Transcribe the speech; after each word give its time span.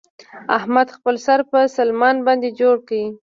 احمد 0.57 0.87
خپل 0.97 1.15
سر 1.25 1.39
په 1.51 1.59
سلمان 1.77 2.15
باندې 2.27 2.49
جوړ 2.59 2.75
کړ. 2.87 2.91